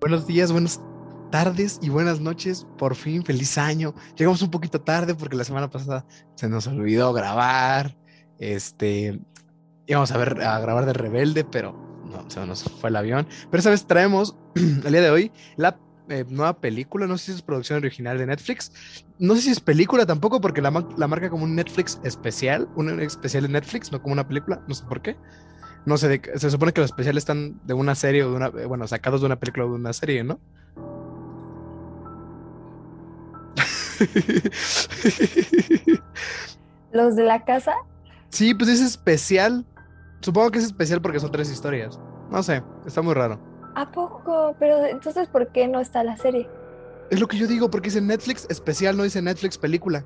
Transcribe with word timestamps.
Buenos 0.00 0.28
días, 0.28 0.52
buenas 0.52 0.80
tardes 1.32 1.80
y 1.82 1.88
buenas 1.88 2.20
noches. 2.20 2.68
Por 2.78 2.94
fin, 2.94 3.24
feliz 3.24 3.58
año. 3.58 3.94
Llegamos 4.16 4.40
un 4.42 4.50
poquito 4.50 4.80
tarde 4.80 5.16
porque 5.16 5.34
la 5.34 5.42
semana 5.42 5.68
pasada 5.68 6.06
se 6.36 6.48
nos 6.48 6.68
olvidó 6.68 7.12
grabar. 7.12 7.96
Este, 8.38 9.18
íbamos 9.88 10.12
a 10.12 10.18
ver 10.18 10.40
a 10.40 10.60
grabar 10.60 10.86
de 10.86 10.92
Rebelde, 10.92 11.42
pero 11.42 11.72
no, 12.04 12.30
se 12.30 12.46
nos 12.46 12.62
fue 12.62 12.90
el 12.90 12.96
avión. 12.96 13.26
Pero 13.50 13.58
esta 13.58 13.70
vez 13.70 13.88
traemos 13.88 14.36
el 14.54 14.82
día 14.82 15.00
de 15.00 15.10
hoy 15.10 15.32
la 15.56 15.76
eh, 16.08 16.24
nueva 16.28 16.60
película. 16.60 17.08
No 17.08 17.18
sé 17.18 17.32
si 17.32 17.38
es 17.38 17.42
producción 17.42 17.78
original 17.78 18.18
de 18.18 18.26
Netflix. 18.26 18.70
No 19.18 19.34
sé 19.34 19.42
si 19.42 19.50
es 19.50 19.58
película 19.58 20.06
tampoco, 20.06 20.40
porque 20.40 20.62
la, 20.62 20.70
la 20.96 21.08
marca 21.08 21.28
como 21.28 21.42
un 21.42 21.56
Netflix 21.56 21.98
especial, 22.04 22.68
un 22.76 23.00
especial 23.00 23.42
de 23.42 23.48
Netflix, 23.48 23.90
no 23.90 24.00
como 24.00 24.12
una 24.12 24.28
película. 24.28 24.62
No 24.68 24.76
sé 24.76 24.84
por 24.84 25.02
qué. 25.02 25.16
No 25.88 25.96
sé, 25.96 26.20
se 26.34 26.50
supone 26.50 26.74
que 26.74 26.82
los 26.82 26.90
especiales 26.90 27.22
están 27.22 27.58
de 27.64 27.72
una 27.72 27.94
serie 27.94 28.22
o 28.22 28.28
de 28.30 28.36
una, 28.36 28.50
bueno, 28.50 28.86
sacados 28.86 29.22
de 29.22 29.26
una 29.26 29.36
película 29.36 29.64
o 29.64 29.70
de 29.70 29.76
una 29.76 29.94
serie, 29.94 30.22
¿no? 30.22 30.38
¿Los 36.92 37.16
de 37.16 37.24
la 37.24 37.42
casa? 37.46 37.74
Sí, 38.28 38.52
pues 38.52 38.68
es 38.68 38.82
especial. 38.82 39.64
Supongo 40.20 40.50
que 40.50 40.58
es 40.58 40.66
especial 40.66 41.00
porque 41.00 41.20
son 41.20 41.32
tres 41.32 41.50
historias. 41.50 41.98
No 42.30 42.42
sé, 42.42 42.62
está 42.84 43.00
muy 43.00 43.14
raro. 43.14 43.40
¿A 43.74 43.90
poco? 43.90 44.54
Pero 44.58 44.84
entonces, 44.84 45.26
¿por 45.28 45.50
qué 45.52 45.68
no 45.68 45.80
está 45.80 46.04
la 46.04 46.18
serie? 46.18 46.46
Es 47.10 47.18
lo 47.18 47.28
que 47.28 47.38
yo 47.38 47.46
digo, 47.46 47.70
porque 47.70 47.88
dice 47.88 48.02
Netflix 48.02 48.46
especial, 48.50 48.94
no 48.94 49.04
dice 49.04 49.22
Netflix 49.22 49.56
película. 49.56 50.04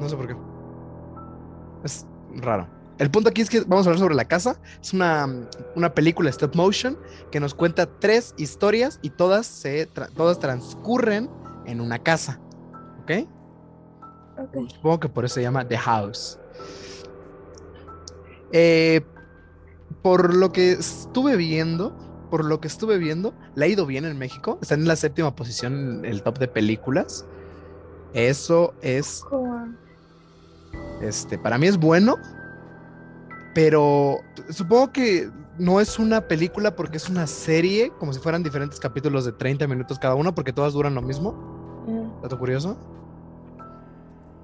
No 0.00 0.08
sé 0.08 0.16
por 0.16 0.26
qué. 0.26 0.34
Es 1.84 2.04
raro. 2.38 2.81
El 2.98 3.10
punto 3.10 3.30
aquí 3.30 3.40
es 3.40 3.50
que 3.50 3.60
vamos 3.60 3.86
a 3.86 3.90
hablar 3.90 4.00
sobre 4.00 4.14
La 4.14 4.26
Casa. 4.26 4.60
Es 4.80 4.92
una, 4.92 5.26
una 5.74 5.94
película 5.94 6.30
stop 6.30 6.54
motion 6.54 6.98
que 7.30 7.40
nos 7.40 7.54
cuenta 7.54 7.86
tres 7.86 8.34
historias 8.36 8.98
y 9.02 9.10
todas, 9.10 9.46
se 9.46 9.86
todas 9.86 10.38
transcurren 10.38 11.30
en 11.66 11.80
una 11.80 11.98
casa. 11.98 12.40
¿Ok? 13.02 13.26
Ok. 14.38 14.70
Supongo 14.70 15.00
que 15.00 15.08
por 15.08 15.24
eso 15.24 15.36
se 15.36 15.42
llama 15.42 15.66
The 15.66 15.78
House. 15.78 16.38
Eh, 18.52 19.00
por 20.02 20.34
lo 20.34 20.52
que 20.52 20.72
estuve 20.72 21.36
viendo, 21.36 21.96
por 22.30 22.44
lo 22.44 22.60
que 22.60 22.68
estuve 22.68 22.98
viendo, 22.98 23.34
le 23.54 23.64
ha 23.64 23.68
ido 23.68 23.86
bien 23.86 24.04
en 24.04 24.18
México. 24.18 24.58
Está 24.60 24.74
en 24.74 24.86
la 24.86 24.96
séptima 24.96 25.34
posición 25.34 25.98
en 25.98 26.04
el 26.04 26.22
top 26.22 26.38
de 26.38 26.48
películas. 26.48 27.24
Eso 28.12 28.74
es. 28.82 29.24
Este, 31.00 31.38
para 31.38 31.58
mí 31.58 31.66
es 31.66 31.78
bueno. 31.78 32.16
Pero 33.54 34.20
supongo 34.50 34.92
que 34.92 35.30
no 35.58 35.80
es 35.80 35.98
una 35.98 36.22
película 36.22 36.74
porque 36.74 36.96
es 36.96 37.08
una 37.08 37.26
serie, 37.26 37.92
como 37.98 38.12
si 38.12 38.20
fueran 38.20 38.42
diferentes 38.42 38.80
capítulos 38.80 39.24
de 39.24 39.32
30 39.32 39.66
minutos 39.66 39.98
cada 39.98 40.14
uno, 40.14 40.34
porque 40.34 40.52
todas 40.52 40.72
duran 40.72 40.94
lo 40.94 41.02
mismo. 41.02 41.32
Mm. 41.86 42.22
Dato 42.22 42.38
curioso. 42.38 42.76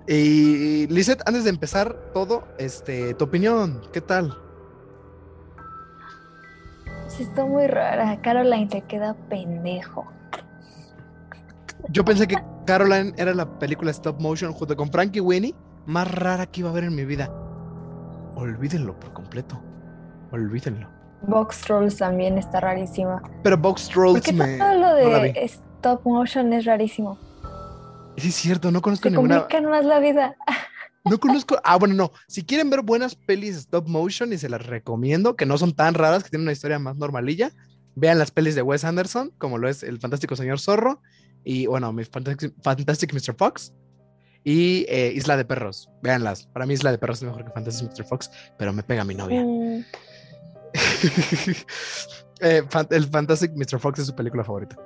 Y 0.07 0.87
Lizeth, 0.87 1.21
antes 1.27 1.45
de 1.45 1.51
empezar 1.51 1.95
todo, 2.15 2.45
este, 2.59 3.15
tu 3.15 3.27
opinión, 3.27 3.83
¿qué 3.93 4.01
tal? 4.01 4.37
Sí, 7.09 7.25
está 7.25 7.45
muy 7.45 7.67
rara. 7.67 8.21
Caroline 8.23 8.69
te 8.69 8.83
queda 8.83 9.15
pendejo. 9.29 10.07
Yo 11.91 12.05
pensé 12.05 12.27
que 12.27 12.37
Caroline 12.67 13.13
era 13.17 13.35
la 13.35 13.59
película 13.59 13.91
stop 13.91 14.21
motion 14.21 14.53
junto 14.53 14.77
con 14.77 14.91
Frankie 14.91 15.21
Winnie 15.21 15.55
más 15.87 16.11
rara 16.11 16.47
que 16.47 16.61
iba 16.61 16.71
a 16.71 16.73
ver 16.73 16.85
en 16.85 16.95
mi 16.95 17.05
vida. 17.05 17.31
Olvídenlo 18.39 18.99
por 19.01 19.13
completo. 19.13 19.61
Olvídenlo. 20.31 20.89
Box 21.23 21.63
Trolls 21.63 21.97
también 21.97 22.39
está 22.39 22.61
rarísima. 22.61 23.21
Pero 23.43 23.57
Box 23.59 23.89
Trolls 23.89 24.21
Porque 24.21 24.33
me. 24.33 24.59
todo 24.59 24.75
lo 24.75 24.95
de 24.95 25.33
stop 25.45 26.05
motion 26.05 26.53
es 26.53 26.65
rarísimo. 26.65 27.19
Sí, 28.17 28.29
es 28.29 28.35
cierto, 28.37 28.71
no 28.71 28.81
conozco 28.81 29.09
Se 29.09 29.11
ninguna. 29.11 29.41
complican 29.41 29.69
más 29.69 29.85
la 29.85 29.99
vida. 29.99 30.37
No 31.05 31.19
conozco. 31.19 31.59
Ah, 31.65 31.77
bueno, 31.79 31.95
no. 31.95 32.13
Si 32.29 32.45
quieren 32.45 32.71
ver 32.71 32.83
buenas 32.83 33.17
pelis 33.17 33.57
stop 33.57 33.89
motion 33.89 34.33
y 34.33 34.39
se 34.39 34.49
las 34.49 34.65
recomiendo, 34.65 35.35
que 35.35 35.47
no 35.47 35.59
son 35.59 35.73
tan 35.73 35.95
raras, 35.95 36.23
que 36.23 36.31
tienen 36.31 36.45
una 36.45 36.53
historia 36.53 36.79
más 36.79 36.97
normalilla, 36.97 37.51
vean 37.97 38.19
las 38.19 38.31
pelis 38.31 38.55
de 38.55 38.63
Wes 38.63 38.85
Anderson, 38.85 39.33
como 39.39 39.59
lo 39.59 39.69
es 39.69 39.83
El 39.83 39.99
Fantástico 39.99 40.37
Señor 40.37 40.61
Zorro 40.61 41.01
y, 41.43 41.67
bueno, 41.67 41.93
mi 41.93 42.05
Fantastic, 42.05 42.53
Fantastic 42.63 43.13
Mr. 43.13 43.35
Fox 43.37 43.73
y 44.51 44.87
eh, 44.89 45.13
Isla 45.15 45.37
de 45.37 45.45
Perros. 45.45 45.91
Véanlas. 46.01 46.47
Para 46.47 46.65
mí 46.65 46.73
Isla 46.73 46.91
de 46.91 46.97
Perros 46.99 47.19
es 47.19 47.25
mejor 47.25 47.45
que 47.45 47.51
Fantastic 47.51 47.91
Mr. 47.91 48.05
Fox, 48.07 48.31
pero 48.57 48.73
me 48.73 48.83
pega 48.83 49.05
mi 49.05 49.15
novia. 49.15 49.43
Mm, 49.45 49.85
Eh, 52.41 52.63
el 52.91 53.05
Fantastic 53.09 53.51
Mr. 53.57 53.81
Fox 53.81 53.99
es 53.99 54.07
su 54.07 54.15
película 54.15 54.45
favorita. 54.45 54.77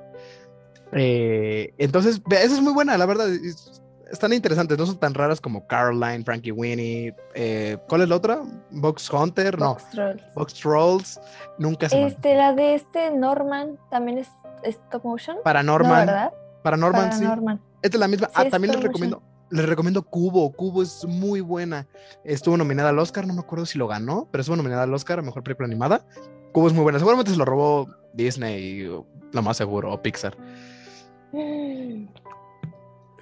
Eh, 0.93 1.75
entonces, 1.77 2.23
esa 2.31 2.55
es 2.55 2.61
muy 2.63 2.73
buena, 2.73 2.97
la 2.97 3.05
verdad. 3.07 3.29
es- 3.29 3.83
están 4.11 4.33
interesantes, 4.33 4.77
no 4.79 4.85
son 4.87 4.99
tan 4.99 5.13
raras 5.15 5.39
como 5.41 5.67
Caroline, 5.67 6.25
Frankie 6.25 6.51
Winnie. 6.53 7.15
eh, 7.35 7.77
¿Cuál 7.89 8.03
es 8.03 8.09
la 8.09 8.17
otra? 8.17 8.41
Box 8.71 9.11
Hunter, 9.11 9.59
no. 9.59 9.75
Box 9.75 9.91
Trolls. 9.91 10.23
Box 10.35 10.55
Trolls. 10.55 11.21
Nunca 11.59 11.89
se 11.91 12.07
Este, 12.07 12.35
la 12.37 12.53
de 12.55 12.75
este 12.75 13.11
Norman 13.11 13.79
también 13.91 14.19
es 14.19 14.29
stop 14.65 15.05
motion. 15.05 15.37
Paranormal. 15.45 16.07
No, 16.07 16.13
¿verdad? 16.13 16.33
Paranormal, 16.63 17.13
sí. 17.13 17.19
Paranorman. 17.21 17.61
Esta 17.83 17.97
es 17.97 18.01
la 18.01 18.09
misma. 18.09 18.27
Sí, 18.29 18.33
ah, 18.37 18.49
también 18.51 18.73
les 18.75 18.83
recomiendo. 18.83 19.23
Les 19.53 19.67
recomiendo 19.69 20.03
Cubo. 20.03 20.51
Cubo 20.53 20.83
es 20.83 21.05
muy 21.05 21.41
buena. 21.41 21.87
Estuvo 22.25 22.57
nominada 22.57 22.89
al 22.89 22.99
Oscar, 22.99 23.27
no 23.27 23.35
me 23.35 23.41
acuerdo 23.41 23.67
si 23.67 23.79
lo 23.79 23.87
ganó, 23.87 24.27
pero 24.33 24.41
estuvo 24.41 24.57
nominada 24.57 24.83
al 24.85 24.95
Oscar 24.95 25.19
a 25.19 25.23
mejor 25.23 25.43
película 25.45 25.67
animada. 25.67 26.07
Cubo 26.53 26.67
es 26.69 26.73
muy 26.73 26.83
buena. 26.83 26.99
Seguramente 26.99 27.31
se 27.33 27.37
lo 27.37 27.45
robó 27.45 27.87
Disney, 28.15 28.83
lo 28.83 29.43
más 29.43 29.57
seguro, 29.59 29.93
o 29.93 30.01
Pixar. 30.03 30.37
Mm. 31.33 32.07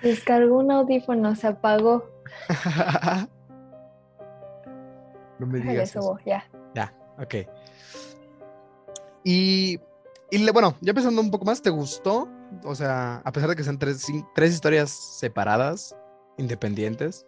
Descargó 0.03 0.59
un 0.59 0.71
audífono, 0.71 1.35
se 1.35 1.49
apagó. 1.49 2.09
no 5.39 5.47
me 5.47 5.59
digas. 5.61 5.91
eso. 5.91 6.19
ya. 6.25 6.45
Ya, 6.75 6.95
ok. 7.19 7.35
Y, 9.25 9.79
y 10.31 10.39
le- 10.39 10.53
bueno, 10.53 10.75
ya 10.81 10.95
pensando 10.95 11.21
un 11.21 11.31
poco 11.31 11.45
más, 11.45 11.61
¿te 11.63 11.71
gustó? 11.71 12.29
O 12.65 12.75
sea, 12.75 13.21
a 13.25 13.33
pesar 13.33 13.49
de 13.51 13.57
que 13.57 13.65
sean 13.65 13.79
tres, 13.79 14.07
tres 14.35 14.53
historias 14.55 14.91
separadas, 14.91 15.95
independientes. 16.41 17.27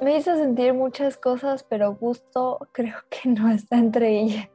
Me 0.00 0.16
hizo 0.16 0.36
sentir 0.36 0.72
muchas 0.74 1.16
cosas, 1.16 1.64
pero 1.64 1.94
gusto 1.94 2.58
creo 2.72 2.96
que 3.10 3.28
no 3.28 3.50
está 3.50 3.76
entre 3.78 4.20
ellas. 4.20 4.48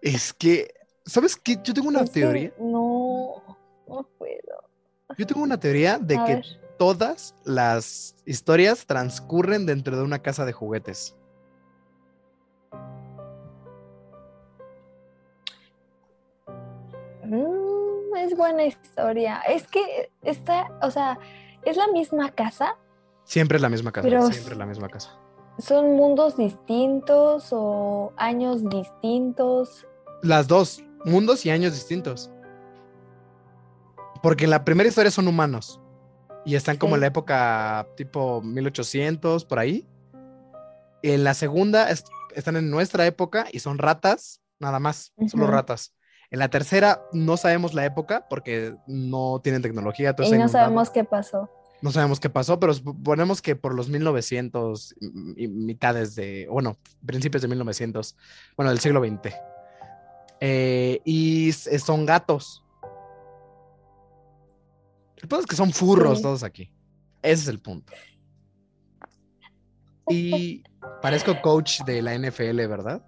Es 0.00 0.32
que, 0.32 0.72
¿sabes 1.04 1.36
qué? 1.36 1.58
Yo 1.62 1.74
tengo 1.74 1.88
una 1.88 2.02
Es 2.02 2.12
teoría. 2.12 2.52
No, 2.58 3.42
no 3.88 4.08
puedo. 4.18 4.64
Yo 5.16 5.26
tengo 5.26 5.42
una 5.42 5.58
teoría 5.58 5.98
de 5.98 6.16
A 6.16 6.24
que 6.24 6.34
ver. 6.36 6.46
todas 6.78 7.34
las 7.44 8.14
historias 8.24 8.86
transcurren 8.86 9.66
dentro 9.66 9.96
de 9.96 10.02
una 10.04 10.20
casa 10.20 10.44
de 10.44 10.52
juguetes. 10.52 11.16
Es 18.18 18.36
buena 18.36 18.64
historia. 18.64 19.40
Es 19.48 19.66
que 19.66 20.10
está, 20.22 20.68
o 20.82 20.90
sea, 20.90 21.18
es 21.64 21.76
la 21.76 21.86
misma 21.88 22.30
casa, 22.30 22.76
Siempre 23.24 23.56
es 23.56 23.62
la 23.62 23.68
misma 23.68 23.92
casa, 23.92 24.08
Pero- 24.08 24.26
siempre 24.30 24.52
es 24.54 24.58
la 24.58 24.64
misma 24.66 24.88
casa. 24.88 25.18
son 25.58 25.96
mundos 25.96 26.36
distintos 26.38 27.48
o 27.52 28.12
años 28.16 28.66
distintos. 28.70 29.86
Las 30.22 30.48
dos, 30.48 30.82
mundos 31.04 31.44
y 31.44 31.50
años 31.50 31.74
distintos. 31.74 32.30
Porque 34.22 34.44
en 34.44 34.50
la 34.50 34.64
primera 34.64 34.88
historia 34.88 35.10
son 35.10 35.28
humanos 35.28 35.80
y 36.44 36.54
están 36.54 36.76
como 36.78 36.94
en 36.94 37.02
la 37.02 37.08
época 37.08 37.86
tipo 37.96 38.40
1800, 38.42 39.44
por 39.44 39.58
ahí. 39.58 39.86
En 41.02 41.22
la 41.22 41.34
segunda 41.34 41.90
es- 41.90 42.04
están 42.34 42.56
en 42.56 42.70
nuestra 42.70 43.06
época 43.06 43.46
y 43.52 43.60
son 43.60 43.78
ratas, 43.78 44.40
nada 44.58 44.78
más, 44.80 45.12
solo 45.28 45.44
Ujú. 45.44 45.52
ratas. 45.52 45.94
En 46.30 46.38
la 46.40 46.48
tercera 46.48 47.02
no 47.12 47.36
sabemos 47.36 47.72
la 47.74 47.84
época 47.86 48.26
porque 48.28 48.74
no 48.86 49.40
tienen 49.42 49.62
tecnología. 49.62 50.14
Y 50.18 50.32
no 50.32 50.48
sabemos 50.48 50.90
qué 50.90 51.04
pasó. 51.04 51.48
No 51.80 51.90
sabemos 51.92 52.18
qué 52.20 52.28
pasó, 52.28 52.58
pero 52.58 52.74
suponemos 52.74 53.40
que 53.40 53.54
por 53.56 53.72
los 53.74 53.88
1900 53.88 54.94
y 55.36 55.46
mitades 55.48 56.14
de, 56.16 56.46
bueno, 56.50 56.76
principios 57.06 57.40
de 57.40 57.48
1900, 57.48 58.16
bueno, 58.56 58.70
del 58.70 58.80
siglo 58.80 59.00
XX. 59.00 59.32
Eh, 60.40 61.00
y 61.04 61.48
s- 61.50 61.78
son 61.78 62.04
gatos. 62.04 62.64
El 65.16 65.28
punto 65.28 65.40
es 65.40 65.46
que 65.46 65.56
son 65.56 65.72
furros 65.72 66.18
Sí. 66.18 66.22
todos 66.22 66.42
aquí. 66.42 66.70
Ese 67.22 67.42
es 67.42 67.48
el 67.48 67.60
punto. 67.60 67.92
Y 70.10 70.62
parezco 71.02 71.40
coach 71.42 71.82
de 71.84 72.00
la 72.02 72.14
NFL, 72.14 72.66
¿verdad? 72.66 73.02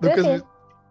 Lucas, 0.00 0.44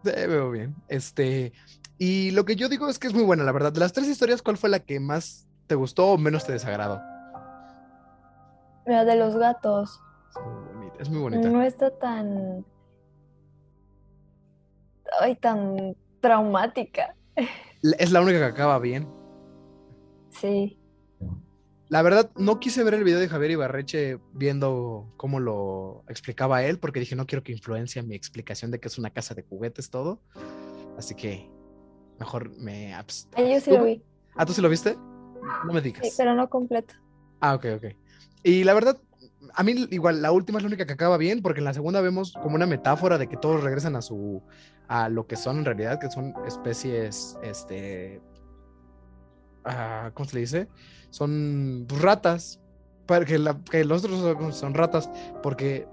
eh, 0.05 0.27
veo 0.27 0.51
bien. 0.51 0.75
Este, 0.87 1.53
y 1.97 2.31
lo 2.31 2.45
que 2.45 2.55
yo 2.55 2.69
digo 2.69 2.89
es 2.89 2.99
que 2.99 3.07
es 3.07 3.13
muy 3.13 3.23
buena, 3.23 3.43
la 3.43 3.51
verdad. 3.51 3.71
De 3.71 3.79
las 3.79 3.93
tres 3.93 4.07
historias, 4.07 4.41
¿cuál 4.41 4.57
fue 4.57 4.69
la 4.69 4.79
que 4.79 4.99
más 4.99 5.47
te 5.67 5.75
gustó 5.75 6.07
o 6.07 6.17
menos 6.17 6.45
te 6.45 6.53
desagradó? 6.53 6.99
La 8.85 9.05
de 9.05 9.15
los 9.15 9.35
gatos. 9.37 9.99
Es 10.29 10.41
muy 10.41 10.73
bonita. 10.73 10.97
Es 10.99 11.09
muy 11.09 11.19
bonita. 11.19 11.49
No 11.49 11.61
está 11.61 11.89
tan. 11.91 12.65
ay, 15.19 15.35
tan 15.35 15.95
traumática. 16.19 17.15
Es 17.81 18.11
la 18.11 18.21
única 18.21 18.39
que 18.39 18.45
acaba 18.45 18.79
bien. 18.79 19.07
Sí. 20.29 20.80
La 21.91 22.01
verdad, 22.03 22.31
no 22.37 22.57
quise 22.61 22.85
ver 22.85 22.93
el 22.93 23.03
video 23.03 23.19
de 23.19 23.27
Javier 23.27 23.51
Ibarreche 23.51 24.17
viendo 24.31 25.11
cómo 25.17 25.41
lo 25.41 26.05
explicaba 26.07 26.63
él, 26.63 26.79
porque 26.79 27.01
dije, 27.01 27.17
no 27.17 27.25
quiero 27.25 27.43
que 27.43 27.51
influencia 27.51 28.01
mi 28.01 28.15
explicación 28.15 28.71
de 28.71 28.79
que 28.79 28.87
es 28.87 28.97
una 28.97 29.09
casa 29.09 29.35
de 29.35 29.43
juguetes 29.43 29.89
todo. 29.89 30.21
Así 30.97 31.15
que 31.15 31.51
mejor 32.17 32.57
me... 32.57 32.93
abs- 32.95 33.27
Ah, 33.35 33.41
yo 33.41 33.59
sí 33.59 33.71
lo 33.71 33.83
vi. 33.83 34.01
Ah, 34.37 34.45
¿tú 34.45 34.53
sí 34.53 34.61
lo 34.61 34.69
viste? 34.69 34.95
No 35.65 35.73
me 35.73 35.81
digas. 35.81 36.07
Sí, 36.07 36.13
pero 36.17 36.33
no 36.33 36.49
completo. 36.49 36.93
Ah, 37.41 37.55
ok, 37.55 37.65
ok. 37.75 37.83
Y 38.41 38.63
la 38.63 38.73
verdad, 38.73 38.97
a 39.53 39.61
mí 39.61 39.73
igual, 39.91 40.21
la 40.21 40.31
última 40.31 40.59
es 40.59 40.63
la 40.63 40.67
única 40.67 40.85
que 40.85 40.93
acaba 40.93 41.17
bien, 41.17 41.41
porque 41.41 41.59
en 41.59 41.65
la 41.65 41.73
segunda 41.73 41.99
vemos 41.99 42.31
como 42.41 42.55
una 42.55 42.67
metáfora 42.67 43.17
de 43.17 43.27
que 43.27 43.35
todos 43.35 43.61
regresan 43.65 43.97
a 43.97 44.01
su, 44.01 44.41
a 44.87 45.09
lo 45.09 45.27
que 45.27 45.35
son 45.35 45.57
en 45.57 45.65
realidad, 45.65 45.99
que 45.99 46.09
son 46.09 46.33
especies, 46.47 47.37
este, 47.43 48.21
¿cómo 50.13 50.27
se 50.27 50.35
le 50.35 50.41
dice? 50.41 50.67
Son 51.09 51.85
ratas, 52.01 52.59
para 53.05 53.25
que, 53.25 53.37
la- 53.37 53.59
que 53.69 53.83
los 53.83 54.03
otros 54.03 54.19
son- 54.21 54.53
son 54.53 54.73
ratas, 54.73 55.09
porque, 55.43 55.87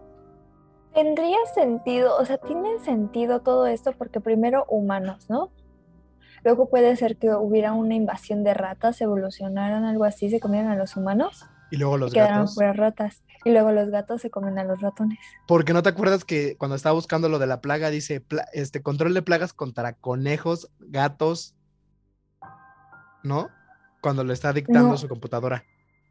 Tendría 0.95 1.37
sentido, 1.55 2.17
o 2.19 2.25
sea, 2.25 2.39
tiene 2.39 2.79
sentido 2.81 3.41
todo 3.41 3.67
esto 3.67 3.93
porque 3.97 4.21
primero 4.21 4.65
humanos, 4.69 5.27
¿no? 5.29 5.53
Luego 6.45 6.69
puede 6.71 6.97
ser 6.97 7.17
que 7.19 7.31
hubiera 7.35 7.73
una 7.73 7.95
invasión 7.95 8.43
de 8.43 8.55
ratas, 8.55 9.01
evolucionaran 9.01 9.85
algo 9.85 10.05
así, 10.05 10.29
se 10.31 10.41
comieran 10.41 10.71
a 10.73 10.77
los 10.77 10.97
humanos 10.97 11.45
y 11.71 11.77
luego 11.77 11.97
y 11.97 12.01
los 12.01 12.13
quedaron 12.13 12.39
gatos, 12.39 12.55
puras 12.55 12.77
ratas. 12.77 13.23
Y 13.45 13.51
luego 13.51 13.71
los 13.71 13.91
gatos 13.91 14.23
se 14.23 14.31
comen 14.31 14.59
a 14.59 14.65
los 14.65 14.81
ratones. 14.81 15.19
porque 15.47 15.73
no 15.73 15.83
te 15.83 15.91
acuerdas 15.91 16.25
que 16.25 16.57
cuando 16.57 16.75
estaba 16.75 16.95
buscando 16.95 17.29
lo 17.29 17.39
de 17.39 17.47
la 17.47 17.61
plaga, 17.61 17.91
dice, 17.91 18.21
pla- 18.21 18.49
este, 18.53 18.83
control 18.83 19.15
de 19.15 19.23
plagas 19.23 19.53
contra 19.53 19.93
conejos, 19.93 20.71
gatos, 20.81 21.55
¿no? 23.23 23.51
Cuando 24.01 24.25
le 24.25 24.33
está 24.33 24.53
dictando 24.53 24.91
No. 24.91 24.97
su 24.99 25.09
computadora 25.09 25.65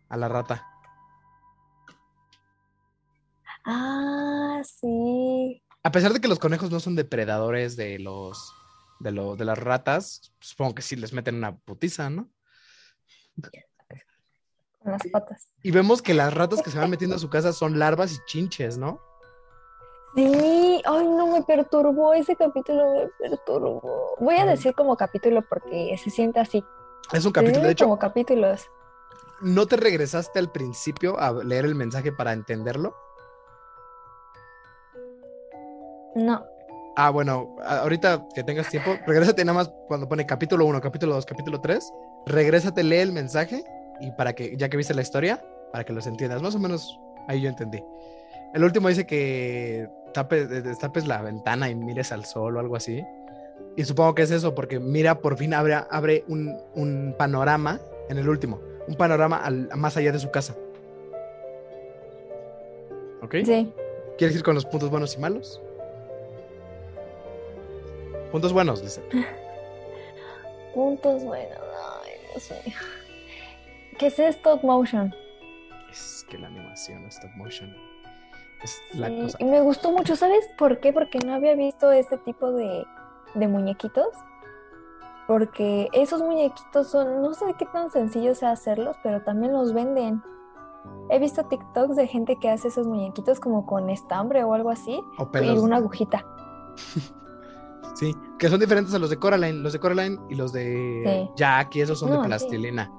a 0.09 0.17
la 0.17 0.27
rata. 0.27 0.65
Ah, 3.65 4.61
sí. 4.63 5.61
A 5.83 5.91
pesar 5.91 6.13
de 6.13 6.19
que 6.21 6.27
los 6.27 6.39
conejos 6.39 6.71
no 6.71 6.79
son 6.79 6.95
depredadores 6.95 7.75
de 7.75 7.99
los 7.99 8.53
de, 8.99 9.11
lo- 9.11 9.35
de 9.35 9.45
las 9.45 9.57
ratas, 9.59 10.33
supongo 10.39 10.73
que 10.75 10.81
sí 10.81 10.95
les 10.95 11.13
meten 11.13 11.35
una 11.35 11.55
putiza, 11.55 12.09
¿no? 12.09 12.29
Con 14.79 14.91
las 14.91 15.01
patas. 15.11 15.49
Y 15.61 15.69
vemos 15.71 16.01
que 16.01 16.13
las 16.15 16.33
ratas 16.33 16.61
que 16.63 16.71
se 16.71 16.79
van 16.79 16.89
metiendo 16.89 17.15
a 17.15 17.19
su 17.19 17.29
casa 17.29 17.53
son 17.53 17.77
larvas 17.77 18.13
y 18.13 18.17
chinches, 18.25 18.77
¿no? 18.77 18.99
Sí, 20.15 20.81
ay, 20.83 21.05
no 21.07 21.27
me 21.27 21.43
perturbó, 21.43 22.13
ese 22.15 22.35
capítulo 22.35 22.91
me 22.95 23.29
perturbó. 23.29 24.15
Voy 24.19 24.35
a 24.37 24.45
decir 24.45 24.73
como 24.73 24.97
capítulo 24.97 25.43
porque 25.47 25.95
se 26.03 26.09
siente 26.09 26.39
así. 26.39 26.63
Es 27.13 27.25
un 27.25 27.31
capítulo. 27.31 27.65
De 27.65 27.71
hecho, 27.71 27.85
como 27.85 27.99
capítulos. 27.99 28.69
¿no 29.41 29.65
te 29.67 29.77
regresaste 29.77 30.39
al 30.39 30.51
principio 30.51 31.19
a 31.19 31.31
leer 31.43 31.65
el 31.65 31.75
mensaje 31.75 32.11
para 32.11 32.33
entenderlo? 32.33 32.95
No. 36.15 36.43
Ah, 36.95 37.11
bueno, 37.11 37.55
ahorita 37.63 38.25
que 38.33 38.43
tengas 38.43 38.69
tiempo, 38.69 38.95
regrésate 39.05 39.45
nada 39.45 39.59
más 39.59 39.71
cuando 39.87 40.09
pone 40.09 40.25
capítulo 40.25 40.65
1, 40.65 40.81
capítulo 40.81 41.13
2, 41.13 41.25
capítulo 41.27 41.61
3. 41.61 41.93
Regrésate, 42.25 42.83
lee 42.83 42.97
el 42.97 43.11
mensaje 43.11 43.63
y 43.99 44.11
para 44.11 44.33
que, 44.33 44.57
ya 44.57 44.67
que 44.67 44.77
viste 44.77 44.95
la 44.95 45.03
historia, 45.03 45.43
para 45.71 45.83
que 45.83 45.93
los 45.93 46.07
entiendas. 46.07 46.41
Más 46.41 46.55
o 46.55 46.59
menos 46.59 46.99
ahí 47.27 47.41
yo 47.41 47.49
entendí. 47.49 47.83
El 48.55 48.63
último 48.63 48.89
dice 48.89 49.05
que 49.05 49.87
tapes, 50.13 50.49
eh, 50.49 50.61
destapes 50.63 51.05
la 51.05 51.21
ventana 51.21 51.69
y 51.69 51.75
mires 51.75 52.11
al 52.11 52.25
sol 52.25 52.57
o 52.57 52.59
algo 52.59 52.75
así. 52.75 53.05
Y 53.75 53.85
supongo 53.85 54.15
que 54.15 54.23
es 54.23 54.31
eso, 54.31 54.55
porque 54.55 54.79
mira, 54.79 55.19
por 55.19 55.37
fin 55.37 55.53
abre, 55.53 55.75
abre 55.89 56.23
un, 56.27 56.57
un 56.73 57.13
panorama 57.17 57.79
en 58.09 58.17
el 58.17 58.27
último, 58.27 58.59
un 58.87 58.95
panorama 58.95 59.37
al- 59.37 59.69
más 59.75 59.95
allá 59.97 60.11
de 60.11 60.19
su 60.19 60.31
casa. 60.31 60.55
¿Ok? 63.21 63.35
Sí. 63.45 63.71
¿Quieres 64.17 64.35
ir 64.35 64.43
con 64.43 64.55
los 64.55 64.65
puntos 64.65 64.89
buenos 64.89 65.15
y 65.15 65.19
malos? 65.19 65.61
Puntos 68.31 68.51
buenos, 68.53 68.81
dice. 68.81 69.01
Puntos 70.73 71.23
buenos. 71.23 71.57
Ay, 72.03 72.11
Dios 72.33 72.51
mío. 72.65 72.75
¿Qué 73.97 74.07
es 74.07 74.19
stop 74.19 74.63
motion? 74.63 75.13
Es 75.91 76.25
que 76.29 76.37
la 76.37 76.47
animación 76.47 77.05
stop 77.05 77.31
motion 77.35 77.75
es 78.63 78.79
la 78.93 79.09
cosa. 79.09 79.37
y 79.39 79.45
me 79.45 79.61
gustó 79.61 79.91
mucho, 79.91 80.15
¿sabes 80.15 80.47
por 80.57 80.79
qué? 80.79 80.91
Porque 80.93 81.19
no 81.19 81.33
había 81.33 81.55
visto 81.55 81.91
este 81.91 82.17
tipo 82.19 82.51
de, 82.51 82.83
de 83.35 83.47
muñequitos. 83.47 84.07
Porque 85.27 85.89
esos 85.91 86.21
muñequitos 86.21 86.87
son, 86.87 87.21
no 87.21 87.33
sé 87.33 87.45
qué 87.59 87.65
tan 87.65 87.89
sencillo 87.89 88.33
sea 88.33 88.51
hacerlos, 88.51 88.95
pero 89.03 89.21
también 89.23 89.51
los 89.51 89.73
venden. 89.73 90.21
He 91.09 91.19
visto 91.19 91.43
TikToks 91.45 91.97
de 91.97 92.07
gente 92.07 92.37
que 92.37 92.49
hace 92.49 92.69
esos 92.69 92.87
muñequitos 92.87 93.39
como 93.41 93.65
con 93.65 93.89
estambre 93.89 94.43
o 94.45 94.53
algo 94.53 94.69
así 94.69 95.01
O 95.17 95.23
y 95.23 95.25
pelos. 95.27 95.59
una 95.59 95.77
agujita. 95.77 96.25
Sí, 97.95 98.13
que 98.37 98.47
son 98.47 98.59
diferentes 98.59 98.93
a 98.93 98.99
los 98.99 99.09
de 99.09 99.17
Coraline. 99.17 99.57
Los 99.63 99.73
de 99.73 99.79
Coraline 99.79 100.19
y 100.29 100.35
los 100.35 100.53
de 100.53 101.01
Sí. 101.03 101.31
Jack 101.35 101.75
y 101.77 101.81
esos 101.81 101.97
son 101.97 102.09
No, 102.09 102.17
de 102.17 102.21
sí. 102.21 102.27
plastilina. 102.27 102.91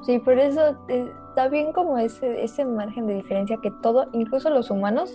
Sí, 0.00 0.18
por 0.18 0.38
eso 0.38 0.62
eh, 0.88 1.12
está 1.28 1.48
bien 1.48 1.74
como 1.74 1.98
ese, 1.98 2.42
ese 2.42 2.64
margen 2.64 3.06
de 3.06 3.16
diferencia 3.16 3.58
que 3.62 3.70
todo, 3.82 4.06
incluso 4.14 4.48
los 4.48 4.70
humanos 4.70 5.14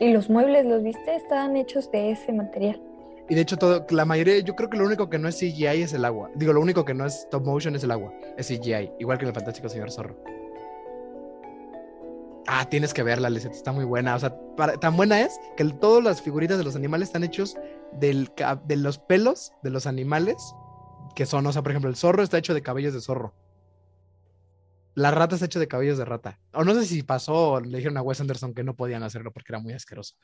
y 0.00 0.14
los 0.14 0.30
muebles, 0.30 0.64
¿los 0.64 0.82
viste? 0.82 1.14
Estaban 1.14 1.56
hechos 1.58 1.90
de 1.90 2.12
ese 2.12 2.32
material. 2.32 2.80
Y 3.30 3.34
de 3.34 3.42
hecho, 3.42 3.56
todo, 3.58 3.86
la 3.90 4.04
mayoría, 4.06 4.38
yo 4.40 4.56
creo 4.56 4.70
que 4.70 4.78
lo 4.78 4.86
único 4.86 5.10
que 5.10 5.18
no 5.18 5.28
es 5.28 5.36
CGI 5.38 5.82
es 5.82 5.92
el 5.92 6.04
agua. 6.04 6.30
Digo, 6.34 6.52
lo 6.54 6.60
único 6.60 6.84
que 6.84 6.94
no 6.94 7.04
es 7.04 7.14
stop 7.24 7.44
motion 7.44 7.76
es 7.76 7.84
el 7.84 7.90
agua. 7.90 8.12
Es 8.38 8.46
CGI, 8.48 8.92
igual 8.98 9.18
que 9.18 9.24
en 9.24 9.28
el 9.28 9.34
Fantástico 9.34 9.68
Señor 9.68 9.90
Zorro. 9.90 10.16
Ah, 12.46 12.66
tienes 12.70 12.94
que 12.94 13.02
verla, 13.02 13.28
Lizette, 13.28 13.52
está 13.54 13.72
muy 13.72 13.84
buena. 13.84 14.14
O 14.14 14.18
sea, 14.18 14.34
para- 14.56 14.78
tan 14.78 14.96
buena 14.96 15.20
es 15.20 15.38
que 15.56 15.62
el- 15.62 15.78
todas 15.78 16.02
las 16.02 16.22
figuritas 16.22 16.56
de 16.56 16.64
los 16.64 16.76
animales 16.76 17.08
están 17.10 17.22
hechos 17.24 17.56
del, 17.92 18.30
de 18.64 18.76
los 18.76 18.98
pelos 18.98 19.52
de 19.62 19.70
los 19.70 19.86
animales 19.86 20.36
que 21.14 21.26
son, 21.26 21.46
o 21.46 21.52
sea, 21.52 21.62
por 21.62 21.72
ejemplo, 21.72 21.90
el 21.90 21.96
zorro 21.96 22.22
está 22.22 22.38
hecho 22.38 22.54
de 22.54 22.62
cabellos 22.62 22.94
de 22.94 23.00
zorro. 23.02 23.34
La 24.94 25.10
rata 25.10 25.34
está 25.34 25.46
hecha 25.46 25.60
de 25.60 25.68
cabellos 25.68 25.98
de 25.98 26.04
rata. 26.06 26.40
O 26.54 26.64
no 26.64 26.74
sé 26.74 26.86
si 26.86 27.02
pasó 27.02 27.60
le 27.60 27.76
dijeron 27.78 27.98
a 27.98 28.02
Wes 28.02 28.20
Anderson 28.20 28.54
que 28.54 28.64
no 28.64 28.74
podían 28.74 29.02
hacerlo 29.02 29.30
porque 29.32 29.52
era 29.52 29.58
muy 29.60 29.72
asqueroso. 29.74 30.14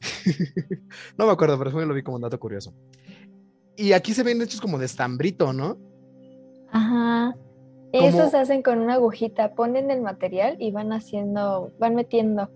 no 1.18 1.26
me 1.26 1.32
acuerdo, 1.32 1.56
pero 1.58 1.70
después 1.70 1.86
lo 1.86 1.94
vi 1.94 2.02
como 2.02 2.16
un 2.16 2.22
dato 2.22 2.38
curioso. 2.38 2.74
Y 3.76 3.92
aquí 3.92 4.14
se 4.14 4.22
ven 4.22 4.40
hechos 4.40 4.60
como 4.60 4.78
de 4.78 4.86
estambrito, 4.86 5.52
¿no? 5.52 5.76
Ajá. 6.70 7.34
Y 7.92 7.98
Como- 7.98 8.08
Esos 8.10 8.30
se 8.30 8.38
hacen 8.38 8.62
con 8.62 8.78
una 8.80 8.94
agujita, 8.94 9.54
ponen 9.54 9.90
el 9.90 10.02
material 10.02 10.56
y 10.58 10.70
van 10.72 10.92
haciendo, 10.92 11.72
van 11.78 11.94
metiendo. 11.94 12.50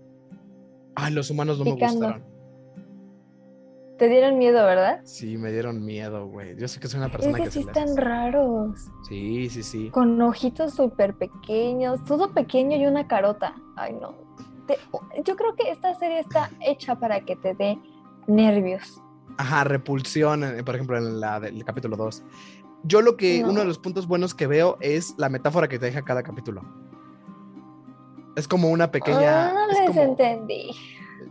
Ay, 0.95 1.13
los 1.13 1.29
humanos 1.29 1.57
no 1.59 1.65
me 1.65 1.71
gustaron. 1.71 2.23
Te 3.97 4.09
dieron 4.09 4.39
miedo, 4.39 4.65
¿verdad? 4.65 5.01
Sí, 5.03 5.37
me 5.37 5.51
dieron 5.51 5.85
miedo, 5.85 6.27
güey. 6.27 6.57
Yo 6.57 6.67
sé 6.67 6.79
que 6.79 6.87
soy 6.87 6.97
una 6.97 7.05
Es 7.07 7.11
persona 7.11 7.37
que 7.37 7.43
que 7.43 7.51
sí 7.51 7.59
están 7.59 7.95
raros. 7.95 8.87
Sí, 9.07 9.47
sí, 9.51 9.61
sí. 9.61 9.89
Con 9.91 10.19
ojitos 10.21 10.73
súper 10.73 11.15
pequeños, 11.15 12.03
todo 12.05 12.33
pequeño 12.33 12.77
y 12.77 12.87
una 12.87 13.07
carota. 13.07 13.53
Ay, 13.75 13.93
no. 13.93 14.15
Te- 14.75 15.23
yo 15.23 15.35
creo 15.35 15.55
que 15.55 15.69
esta 15.71 15.93
serie 15.95 16.19
está 16.19 16.49
hecha 16.61 16.95
para 16.99 17.21
que 17.21 17.35
te 17.35 17.53
dé 17.53 17.79
nervios. 18.27 19.01
Ajá, 19.37 19.63
repulsión, 19.63 20.43
eh, 20.43 20.63
por 20.63 20.75
ejemplo, 20.75 20.97
en 20.97 21.19
la 21.19 21.39
del 21.39 21.63
capítulo 21.65 21.95
2. 21.97 22.23
Yo 22.83 23.01
lo 23.01 23.15
que, 23.17 23.41
No. 23.41 23.49
uno 23.51 23.59
de 23.61 23.65
los 23.67 23.77
puntos 23.79 24.07
buenos 24.07 24.33
que 24.33 24.47
veo 24.47 24.77
es 24.81 25.13
la 25.17 25.29
metáfora 25.29 25.67
que 25.67 25.77
te 25.79 25.85
deja 25.85 26.01
cada 26.03 26.23
capítulo. 26.23 26.61
Es 28.35 28.47
como 28.47 28.69
una 28.69 28.91
pequeña. 28.91 29.49
Ah, 29.49 29.53
no 29.53 29.69
es 29.71 29.79
les 29.79 29.87
como- 29.87 30.01
entendí. 30.01 30.71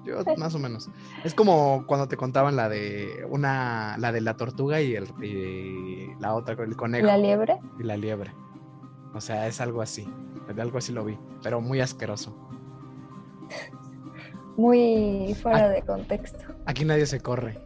yo, 0.05 0.17
más 0.37 0.55
o 0.55 0.59
menos. 0.59 0.89
Es 1.25 1.35
como 1.35 1.85
cuando 1.87 2.09
te 2.09 2.17
contaban 2.17 2.57
la 2.57 2.69
de 2.69 3.27
una, 3.29 3.97
la 3.99 4.13
de 4.13 4.21
la 4.21 4.37
tortuga 4.37 4.81
y, 4.81 4.95
el, 4.95 5.09
y 5.25 6.15
la 6.21 6.35
otra, 6.35 6.55
el 6.63 6.77
conejo 6.77 7.07
La 7.07 7.17
liebre. 7.19 7.59
y 7.79 7.83
la 7.83 7.97
liebre. 7.97 8.33
O 9.15 9.21
sea, 9.21 9.47
es 9.49 9.61
algo 9.61 9.83
así. 9.83 10.09
De 10.55 10.63
algo 10.63 10.79
así 10.79 10.93
lo 10.93 11.05
vi, 11.05 11.19
pero 11.43 11.61
muy 11.61 11.81
asqueroso. 11.81 12.35
Muy 14.61 15.35
fuera 15.41 15.71
de 15.71 15.81
contexto. 15.81 16.45
Aquí 16.67 16.85
nadie 16.85 17.07
se 17.07 17.19
corre. 17.21 17.57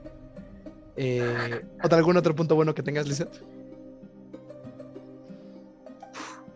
Eh, 0.97 1.61
¿otro- 1.83 1.99
¿Algún 1.99 2.17
otro 2.17 2.37
punto 2.37 2.55
bueno 2.55 2.73
que 2.73 2.85
tengas, 2.85 3.09
Lizeth? 3.09 3.43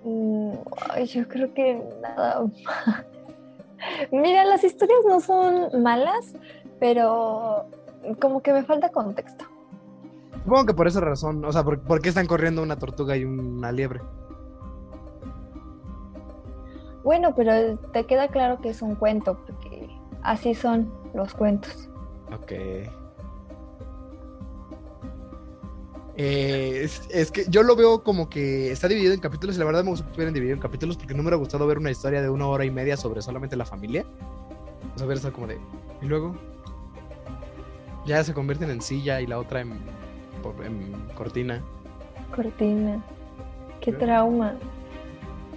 Mm, 0.04 0.52
yo 1.06 1.26
creo 1.28 1.52
que 1.54 1.82
nada. 2.00 2.44
Mira, 4.12 4.44
las 4.44 4.62
historias 4.62 5.00
no 5.08 5.18
son 5.20 5.82
malas, 5.82 6.32
pero 6.78 7.66
como 8.20 8.40
que 8.40 8.52
me 8.52 8.62
falta 8.62 8.90
contexto. 8.90 9.44
Supongo 10.44 10.66
que 10.66 10.74
por 10.74 10.86
esa 10.86 11.00
razón, 11.00 11.44
o 11.44 11.50
sea, 11.52 11.64
¿por, 11.64 11.80
por 11.80 12.00
qué 12.00 12.10
están 12.10 12.28
corriendo 12.28 12.62
una 12.62 12.76
tortuga 12.78 13.16
y 13.16 13.24
una 13.24 13.72
liebre? 13.72 14.00
Bueno, 17.02 17.34
pero 17.34 17.76
te 17.92 18.06
queda 18.06 18.28
claro 18.28 18.60
que 18.60 18.68
es 18.70 18.82
un 18.82 18.94
cuento, 18.94 19.36
porque 19.46 19.67
así 20.28 20.54
son 20.54 20.92
los 21.14 21.34
cuentos. 21.34 21.88
Ok. 22.32 22.52
Eh, 26.20 26.80
es, 26.82 27.08
es 27.10 27.30
que 27.30 27.44
yo 27.48 27.62
lo 27.62 27.76
veo 27.76 28.02
como 28.02 28.28
que 28.28 28.72
está 28.72 28.88
dividido 28.88 29.14
en 29.14 29.20
capítulos 29.20 29.56
y 29.56 29.58
la 29.60 29.64
verdad 29.64 29.84
me 29.84 29.90
gusta 29.90 30.04
que 30.04 30.10
estuvieran 30.10 30.34
dividido 30.34 30.56
en 30.56 30.60
capítulos 30.60 30.96
porque 30.96 31.14
no 31.14 31.18
me 31.18 31.28
hubiera 31.28 31.36
gustado 31.36 31.66
ver 31.66 31.78
una 31.78 31.92
historia 31.92 32.20
de 32.20 32.28
una 32.28 32.46
hora 32.46 32.64
y 32.64 32.70
media 32.70 32.96
sobre 32.96 33.22
solamente 33.22 33.56
la 33.56 33.64
familia. 33.64 34.04
O 34.94 34.98
sea, 34.98 35.06
ver 35.06 35.18
eso 35.18 35.32
como 35.32 35.46
de. 35.46 35.58
Y 36.02 36.06
luego. 36.06 36.34
Ya 38.04 38.24
se 38.24 38.34
convierten 38.34 38.70
en 38.70 38.80
silla 38.80 39.20
y 39.20 39.26
la 39.26 39.38
otra 39.38 39.60
en, 39.60 39.78
cortina. 41.14 41.62
Cortina. 42.34 43.04
Qué 43.80 43.92
trauma. 43.92 44.56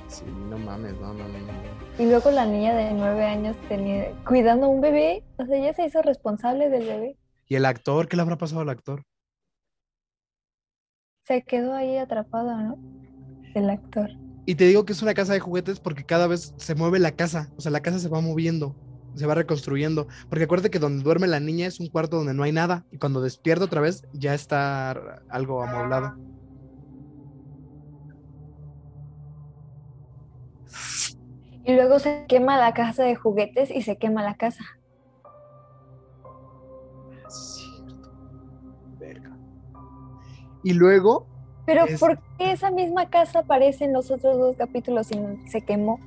Sí, 0.07 0.25
no 0.49 0.57
mames, 0.57 0.93
no, 0.99 1.13
no, 1.13 1.27
no. 1.27 1.39
no. 1.39 1.90
Y 2.01 2.07
luego 2.07 2.31
la 2.31 2.47
niña 2.47 2.73
de 2.73 2.93
nueve 2.93 3.23
años 3.25 3.55
tenía, 3.69 4.11
cuidando 4.25 4.65
a 4.65 4.69
un 4.69 4.81
bebé. 4.81 5.23
O 5.37 5.45
sea, 5.45 5.55
ella 5.55 5.71
se 5.71 5.85
hizo 5.85 6.01
responsable 6.01 6.67
del 6.67 6.87
bebé. 6.87 7.15
¿Y 7.47 7.53
el 7.53 7.63
actor? 7.63 8.07
¿Qué 8.07 8.15
le 8.15 8.23
habrá 8.23 8.39
pasado 8.39 8.61
al 8.61 8.69
actor? 8.69 9.03
Se 11.27 11.43
quedó 11.43 11.75
ahí 11.75 11.97
atrapado, 11.97 12.57
¿no? 12.57 12.79
El 13.53 13.69
actor. 13.69 14.09
Y 14.47 14.55
te 14.55 14.65
digo 14.65 14.83
que 14.83 14.93
es 14.93 15.03
una 15.03 15.13
casa 15.13 15.33
de 15.33 15.41
juguetes 15.41 15.79
porque 15.79 16.03
cada 16.03 16.25
vez 16.25 16.55
se 16.57 16.73
mueve 16.73 16.97
la 16.97 17.11
casa. 17.11 17.51
O 17.55 17.61
sea, 17.61 17.71
la 17.71 17.81
casa 17.81 17.99
se 17.99 18.09
va 18.09 18.19
moviendo, 18.19 18.75
se 19.13 19.27
va 19.27 19.35
reconstruyendo. 19.35 20.07
Porque 20.27 20.45
acuérdate 20.45 20.71
que 20.71 20.79
donde 20.79 21.03
duerme 21.03 21.27
la 21.27 21.39
niña 21.39 21.67
es 21.67 21.79
un 21.79 21.85
cuarto 21.85 22.17
donde 22.17 22.33
no 22.33 22.41
hay 22.41 22.51
nada. 22.51 22.83
Y 22.91 22.97
cuando 22.97 23.21
despierta 23.21 23.65
otra 23.65 23.79
vez 23.79 24.07
ya 24.11 24.33
está 24.33 25.21
algo 25.29 25.61
amoblado. 25.61 26.15
Y 31.65 31.73
luego 31.75 31.99
se 31.99 32.25
quema 32.27 32.57
la 32.57 32.73
casa 32.73 33.03
de 33.03 33.15
juguetes 33.15 33.69
y 33.71 33.81
se 33.83 33.97
quema 33.97 34.23
la 34.23 34.35
casa. 34.35 34.63
Cierto. 37.27 38.09
Verga. 38.99 39.31
Y 40.63 40.73
luego, 40.73 41.27
Pero 41.65 41.85
Es- 41.85 41.99
¿por 41.99 42.19
qué 42.37 42.51
esa 42.51 42.71
misma 42.71 43.09
casa 43.09 43.39
aparece 43.39 43.85
en 43.85 43.93
los 43.93 44.09
otros 44.11 44.37
dos 44.37 44.57
capítulos 44.57 45.09
y 45.11 45.49
se 45.49 45.61
quemó? 45.61 45.99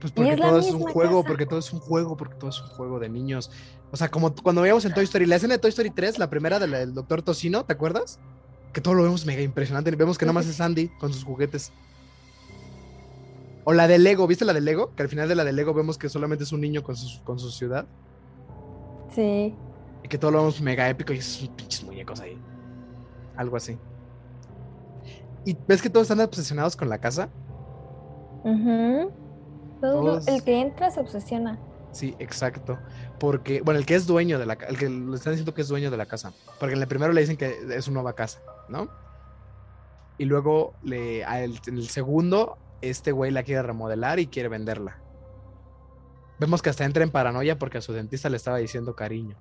pues 0.00 0.12
porque 0.12 0.32
es 0.34 0.40
todo 0.40 0.58
es 0.58 0.70
un 0.70 0.82
juego, 0.82 1.22
casa. 1.22 1.28
porque 1.28 1.46
todo 1.46 1.58
es 1.58 1.72
un 1.72 1.80
juego, 1.80 2.16
porque 2.18 2.34
todo 2.34 2.50
es 2.50 2.60
un 2.60 2.68
juego 2.68 2.98
de 2.98 3.08
niños. 3.08 3.50
O 3.90 3.96
sea, 3.96 4.10
como 4.10 4.34
cuando 4.34 4.60
veíamos 4.60 4.84
en 4.84 4.92
Toy 4.92 5.04
Story, 5.04 5.24
la 5.24 5.36
escena 5.36 5.54
de 5.54 5.58
Toy 5.60 5.70
Story 5.70 5.88
3, 5.88 6.18
la 6.18 6.28
primera 6.28 6.58
de 6.58 6.66
la 6.66 6.78
del 6.80 6.92
Doctor 6.92 7.22
Tocino, 7.22 7.64
¿te 7.64 7.72
acuerdas? 7.72 8.20
Que 8.74 8.82
todo 8.82 8.92
lo 8.92 9.04
vemos 9.04 9.24
mega 9.24 9.40
impresionante. 9.40 9.90
Vemos 9.92 10.18
que 10.18 10.26
nada 10.26 10.34
más 10.34 10.46
es 10.46 10.60
Andy 10.60 10.88
con 11.00 11.10
sus 11.14 11.24
juguetes. 11.24 11.72
O 13.64 13.72
la 13.72 13.88
de 13.88 13.98
Lego, 13.98 14.26
¿viste 14.26 14.44
la 14.44 14.52
de 14.52 14.60
Lego? 14.60 14.94
Que 14.94 15.02
al 15.02 15.08
final 15.08 15.28
de 15.28 15.34
la 15.34 15.44
de 15.44 15.52
Lego 15.52 15.72
vemos 15.74 15.96
que 15.98 16.08
solamente 16.08 16.44
es 16.44 16.52
un 16.52 16.60
niño 16.60 16.82
con 16.82 16.96
su, 16.96 17.22
con 17.24 17.38
su 17.38 17.50
ciudad. 17.50 17.86
Sí. 19.10 19.54
Y 20.02 20.08
que 20.08 20.18
todo 20.18 20.30
lo 20.32 20.38
vemos 20.38 20.60
mega 20.60 20.88
épico 20.88 21.12
y 21.12 21.18
esos 21.18 21.48
pinches 21.50 21.82
muñecos 21.84 22.20
ahí. 22.20 22.38
Algo 23.36 23.56
así. 23.56 23.78
¿Y 25.46 25.56
ves 25.66 25.80
que 25.82 25.88
todos 25.90 26.04
están 26.10 26.20
obsesionados 26.20 26.76
con 26.76 26.88
la 26.88 26.98
casa? 26.98 27.28
Ujú. 28.44 29.10
Todo 29.80 30.02
Todos- 30.02 30.28
el 30.28 30.42
que 30.44 30.60
entra 30.60 30.90
se 30.90 31.00
obsesiona. 31.00 31.58
Sí, 31.92 32.14
exacto. 32.18 32.78
Porque, 33.20 33.60
bueno, 33.62 33.78
el 33.78 33.86
que 33.86 33.94
es 33.94 34.06
dueño 34.06 34.38
de 34.38 34.46
la 34.46 34.56
casa, 34.56 34.70
el 34.70 34.78
que 34.78 34.88
le 34.88 35.14
están 35.14 35.32
diciendo 35.32 35.54
que 35.54 35.62
es 35.62 35.68
dueño 35.68 35.90
de 35.90 35.96
la 35.96 36.06
casa. 36.06 36.32
Porque 36.58 36.74
en 36.74 36.82
el 36.82 36.88
primero 36.88 37.12
le 37.12 37.20
dicen 37.20 37.36
que 37.36 37.54
es 37.70 37.84
su 37.84 37.92
nueva 37.92 38.14
casa, 38.14 38.40
¿no? 38.68 38.88
Y 40.18 40.24
luego 40.24 40.74
le, 40.82 41.22
el- 41.22 41.58
en 41.66 41.76
el 41.78 41.88
segundo, 41.88 42.58
este 42.90 43.12
güey 43.12 43.30
la 43.30 43.42
quiere 43.42 43.62
remodelar 43.62 44.18
y 44.18 44.26
quiere 44.26 44.48
venderla. 44.48 44.98
Vemos 46.38 46.62
que 46.62 46.70
hasta 46.70 46.84
entra 46.84 47.04
en 47.04 47.10
paranoia 47.10 47.58
porque 47.58 47.78
a 47.78 47.82
su 47.82 47.92
dentista 47.92 48.28
le 48.28 48.36
estaba 48.36 48.56
diciendo 48.58 48.94
cariño 48.96 49.36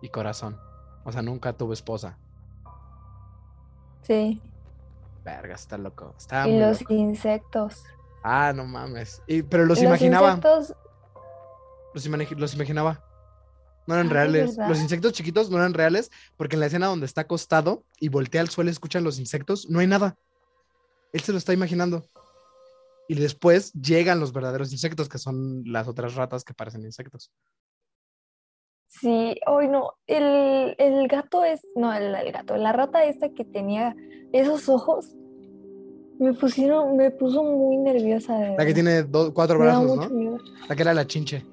y 0.00 0.08
corazón. 0.08 0.58
O 1.04 1.12
sea, 1.12 1.22
nunca 1.22 1.52
tuvo 1.52 1.72
esposa. 1.72 2.18
Sí. 4.02 4.40
Verga, 5.24 5.54
está 5.54 5.78
loco. 5.78 6.14
Está 6.18 6.48
y 6.48 6.52
muy 6.52 6.60
los 6.60 6.80
loco. 6.80 6.94
insectos. 6.94 7.84
Ah, 8.24 8.52
no 8.54 8.64
mames. 8.64 9.22
Y- 9.26 9.42
pero 9.42 9.64
los, 9.64 9.78
Los 9.78 9.86
imaginaba. 9.86 10.28
insectos, 10.30 10.74
Los, 11.94 12.06
los 12.38 12.54
imaginaba. 12.54 13.04
No 13.86 13.94
eran 13.94 14.06
Ah, 14.06 14.08
¿de 14.10 14.14
reales. 14.14 14.56
Los 14.56 14.78
insectos 14.80 15.12
chiquitos 15.12 15.50
no 15.50 15.56
eran 15.58 15.74
reales 15.74 16.10
porque 16.36 16.56
en 16.56 16.60
la 16.60 16.66
escena 16.66 16.86
donde 16.86 17.06
está 17.06 17.22
acostado 17.22 17.82
y 17.98 18.08
voltea 18.08 18.40
al 18.40 18.48
suelo 18.48 18.70
y 18.70 18.72
escuchan 18.72 19.02
los 19.04 19.18
insectos, 19.18 19.68
no 19.68 19.80
hay 19.80 19.86
nada. 19.88 20.16
Él 21.12 21.20
se 21.20 21.32
lo 21.32 21.38
está 21.38 21.52
imaginando. 21.52 22.04
Y 23.12 23.20
después 23.20 23.72
llegan 23.74 24.20
los 24.20 24.32
verdaderos 24.32 24.72
insectos, 24.72 25.06
que 25.08 25.18
son 25.18 25.62
las 25.66 25.86
otras 25.86 26.14
ratas 26.14 26.44
que 26.44 26.54
parecen 26.54 26.82
insectos. 26.82 27.30
sí, 28.88 29.38
hoy 29.46 29.68
no, 29.68 29.94
el, 30.06 30.74
el 30.78 31.08
gato 31.08 31.44
es, 31.44 31.60
no, 31.76 31.92
el, 31.92 32.14
el 32.14 32.32
gato, 32.32 32.56
la 32.56 32.72
rata 32.72 33.04
esta 33.04 33.28
que 33.30 33.44
tenía 33.44 33.94
esos 34.32 34.68
ojos, 34.70 35.14
me 36.18 36.32
pusieron, 36.32 36.96
me 36.96 37.10
puso 37.10 37.42
muy 37.42 37.76
nerviosa. 37.76 38.34
de 38.38 38.56
La 38.56 38.64
que 38.64 38.72
tiene 38.74 39.02
do- 39.02 39.34
cuatro 39.34 39.58
Me 39.58 39.64
brazos, 39.64 39.96
¿no? 39.96 40.08
miedo. 40.08 40.38
La 40.68 40.74
que 40.76 40.82
era 40.82 40.94
la 40.94 41.06
chinche. 41.06 41.44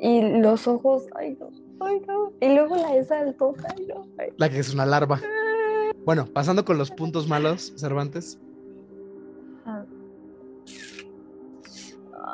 Y 0.00 0.20
los 0.40 0.66
ojos, 0.66 1.04
ay 1.14 1.36
no, 1.40 1.50
ay 1.80 2.00
no. 2.06 2.32
Y 2.40 2.54
luego 2.54 2.76
la 2.76 2.94
esa 2.96 3.20
altota, 3.20 3.68
ay 3.76 3.86
no, 3.86 4.06
ay. 4.18 4.30
La 4.36 4.48
que 4.50 4.58
es 4.58 4.72
una 4.74 4.84
larva. 4.86 5.20
Bueno, 6.04 6.26
pasando 6.26 6.64
con 6.64 6.76
los 6.78 6.90
puntos 6.90 7.28
malos, 7.28 7.72
Cervantes. 7.76 8.38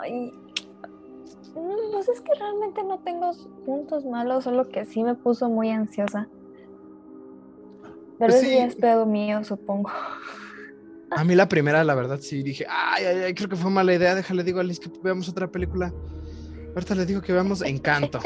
Ay. 0.07 0.33
Pues 1.93 2.09
es 2.09 2.21
que 2.21 2.35
realmente 2.39 2.83
no 2.85 2.99
tengo 2.99 3.31
puntos 3.65 4.05
malos, 4.05 4.45
solo 4.45 4.69
que 4.69 4.85
sí 4.85 5.03
me 5.03 5.15
puso 5.15 5.49
muy 5.49 5.71
ansiosa. 5.71 6.29
Pero 8.19 8.31
Pues 8.33 8.43
ya 8.43 8.49
sí. 8.49 8.57
es 8.59 8.77
pedo 8.77 9.07
mío, 9.07 9.43
supongo. 9.45 9.91
A 11.11 11.25
mí 11.25 11.35
la 11.35 11.49
primera, 11.49 11.83
la 11.85 11.95
verdad, 11.95 12.19
sí 12.21 12.43
dije, 12.43 12.67
ay, 12.69 13.05
ay, 13.05 13.19
ay, 13.25 13.35
creo 13.35 13.49
que 13.49 13.57
fue 13.57 13.71
mala 13.71 13.95
idea. 13.95 14.15
Déjale, 14.15 14.43
digo 14.45 14.61
a 14.61 14.65
Liz 14.65 14.79
que 14.81 14.91
veamos 15.03 15.29
otra 15.29 15.51
película. 15.51 15.93
Ahorita 16.75 16.95
le 16.95 17.07
digo 17.07 17.23
que 17.23 17.33
veamos 17.33 17.63
Encanto. 17.63 18.21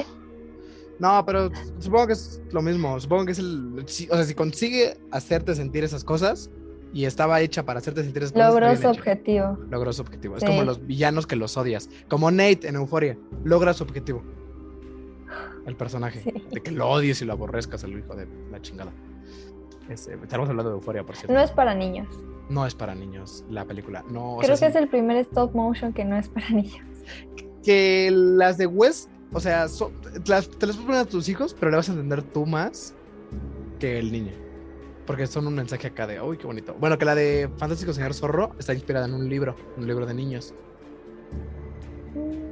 No, 0.98 1.24
pero 1.24 1.50
supongo 1.78 2.08
que 2.08 2.12
es 2.14 2.42
lo 2.50 2.62
mismo. 2.62 2.98
Supongo 3.00 3.26
que 3.26 3.32
es 3.32 3.38
el. 3.38 3.78
o 3.78 3.86
sea, 3.86 4.24
si 4.24 4.34
consigue 4.34 4.98
hacerte 5.12 5.54
sentir 5.54 5.84
esas 5.84 6.04
cosas 6.04 6.50
y 6.92 7.04
estaba 7.04 7.40
hecha 7.40 7.64
para 7.64 7.78
hacerte 7.78 8.02
sentir 8.02 8.22
esas 8.22 8.32
cosas. 8.32 8.48
Logró 8.52 8.76
su 8.76 8.88
objetivo. 8.88 9.58
Logró 9.70 9.92
su 9.92 10.02
objetivo. 10.02 10.36
Es 10.36 10.40
Sí. 10.42 10.46
como 10.46 10.64
los 10.64 10.86
villanos 10.86 11.26
que 11.26 11.36
los 11.36 11.56
odias. 11.56 11.88
Como 12.08 12.30
Nate 12.30 12.68
en 12.68 12.74
Euforia. 12.76 13.16
Logra 13.44 13.72
su 13.74 13.84
objetivo. 13.84 14.22
El 15.66 15.76
personaje. 15.76 16.20
Sí. 16.22 16.32
De 16.50 16.60
que 16.62 16.70
lo 16.72 16.88
odies 16.88 17.22
y 17.22 17.24
lo 17.24 17.32
aborrezcas 17.34 17.84
al 17.84 17.96
hijo 17.96 18.14
de 18.16 18.26
la 18.50 18.60
chingada. 18.60 18.92
Este, 19.88 20.14
estaremos 20.14 20.48
hablando 20.48 20.70
de 20.70 20.76
Euforia, 20.76 21.04
por 21.04 21.16
cierto. 21.16 21.32
No 21.32 21.40
es 21.40 21.50
para 21.50 21.74
niños. 21.74 22.08
No 22.48 22.66
es 22.66 22.74
para 22.74 22.94
niños 22.94 23.44
la 23.48 23.64
película. 23.64 24.04
No, 24.10 24.34
o 24.34 24.38
Creo 24.38 24.56
sea, 24.56 24.68
que 24.68 24.76
es 24.78 24.82
el 24.82 24.88
primer 24.88 25.16
stop 25.18 25.54
motion 25.54 25.92
que 25.92 26.04
no 26.04 26.16
es 26.16 26.28
para 26.28 26.48
niños. 26.50 26.80
que 27.62 28.10
las 28.12 28.56
de 28.58 28.66
West, 28.66 29.10
o 29.32 29.38
sea, 29.40 29.66
las- 30.26 30.48
te 30.48 30.66
las 30.66 30.76
puedes 30.76 30.76
poner 30.78 31.00
a 31.02 31.04
tus 31.04 31.28
hijos, 31.28 31.54
pero 31.58 31.70
le 31.70 31.76
vas 31.76 31.88
a 31.88 31.92
entender 31.92 32.22
tú 32.22 32.46
más 32.46 32.94
que 33.78 33.98
el 33.98 34.10
niño. 34.10 34.32
Porque 35.10 35.26
son 35.26 35.44
un 35.48 35.54
mensaje 35.56 35.88
acá 35.88 36.06
de, 36.06 36.20
uy, 36.20 36.36
qué 36.36 36.46
bonito. 36.46 36.72
Bueno, 36.78 36.96
que 36.96 37.04
la 37.04 37.16
de 37.16 37.50
Fantástico 37.56 37.92
Señor 37.92 38.14
Zorro 38.14 38.52
está 38.60 38.72
inspirada 38.74 39.06
en 39.06 39.14
un 39.14 39.28
libro, 39.28 39.56
un 39.76 39.84
libro 39.84 40.06
de 40.06 40.14
niños. 40.14 40.54
Mm. 42.14 42.50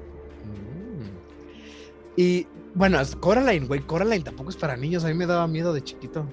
Y 2.16 2.48
bueno, 2.74 3.00
es 3.00 3.14
Coraline, 3.14 3.66
güey, 3.66 3.78
Coraline 3.82 4.24
tampoco 4.24 4.50
es 4.50 4.56
para 4.56 4.76
niños. 4.76 5.04
A 5.04 5.08
mí 5.08 5.14
me 5.14 5.24
daba 5.24 5.46
miedo 5.46 5.72
de 5.72 5.82
chiquito. 5.84 6.24